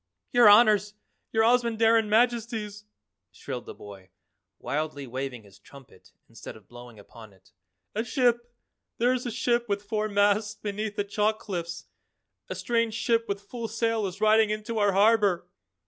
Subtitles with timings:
[0.33, 0.95] "Your Honors!
[1.31, 2.85] Your Ozamandarin Majesties!"
[3.31, 4.09] shrilled the boy,
[4.57, 7.51] wildly waving his trumpet instead of blowing upon it.
[7.93, 8.51] "A ship
[8.97, 11.85] there is a ship with four masts beneath the chalk cliffs,
[12.49, 15.45] a strange ship with full sail is riding into our harbor."